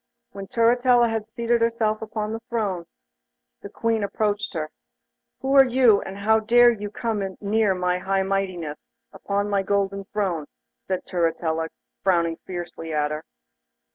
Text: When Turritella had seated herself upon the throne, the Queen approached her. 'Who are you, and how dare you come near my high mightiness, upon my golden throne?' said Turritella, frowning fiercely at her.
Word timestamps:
When 0.31 0.47
Turritella 0.47 1.11
had 1.11 1.27
seated 1.29 1.61
herself 1.61 2.01
upon 2.01 2.33
the 2.33 2.39
throne, 2.49 2.87
the 3.61 3.69
Queen 3.69 4.03
approached 4.03 4.55
her. 4.55 4.71
'Who 5.41 5.53
are 5.55 5.63
you, 5.67 6.01
and 6.01 6.17
how 6.17 6.39
dare 6.39 6.71
you 6.71 6.89
come 6.89 7.37
near 7.39 7.75
my 7.75 7.99
high 7.99 8.23
mightiness, 8.23 8.79
upon 9.13 9.47
my 9.47 9.61
golden 9.61 10.05
throne?' 10.05 10.47
said 10.87 11.05
Turritella, 11.05 11.67
frowning 12.01 12.37
fiercely 12.47 12.91
at 12.91 13.11
her. 13.11 13.23